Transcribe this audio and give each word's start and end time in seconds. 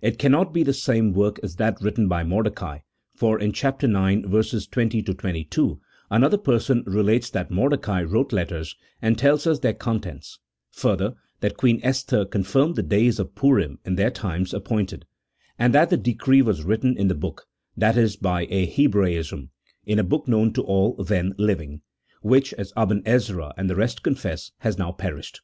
It 0.00 0.18
cannot 0.18 0.54
be 0.54 0.62
the 0.62 0.72
same 0.72 1.12
work 1.12 1.38
as 1.42 1.56
that 1.56 1.82
written 1.82 2.08
by 2.08 2.24
Mordecai, 2.24 2.78
for, 3.14 3.38
in 3.38 3.52
chap. 3.52 3.84
ix. 3.84 3.90
20 4.66 5.02
22, 5.02 5.80
another 6.10 6.38
person 6.38 6.82
relates 6.86 7.28
that 7.28 7.50
Mordecai 7.50 8.00
wrote 8.02 8.32
letters, 8.32 8.74
and 9.02 9.18
tells 9.18 9.46
us 9.46 9.58
their 9.58 9.74
contents; 9.74 10.38
further, 10.70 11.12
that 11.40 11.58
Queen 11.58 11.78
Esther 11.82 12.24
confirmed 12.24 12.74
the 12.76 12.82
days 12.82 13.18
of 13.18 13.34
Purim 13.34 13.78
in 13.84 13.96
their 13.96 14.10
times 14.10 14.54
appointed, 14.54 15.04
and 15.58 15.74
that 15.74 15.90
the 15.90 15.98
decree 15.98 16.40
was 16.40 16.64
written 16.64 16.96
in 16.96 17.08
the 17.08 17.14
book— 17.14 17.44
that 17.76 17.98
is 17.98 18.16
(by 18.16 18.46
a 18.48 18.64
Hebraism), 18.64 19.50
in 19.84 19.98
a 19.98 20.02
book 20.02 20.26
known 20.26 20.54
to 20.54 20.62
all 20.62 20.94
then 20.94 21.34
living, 21.36 21.82
which, 22.22 22.54
as 22.54 22.72
Aben 22.78 23.02
Ezra 23.04 23.52
and 23.58 23.68
the 23.68 23.76
rest 23.76 24.02
confess, 24.02 24.52
has 24.60 24.78
now 24.78 24.90
perished. 24.92 25.42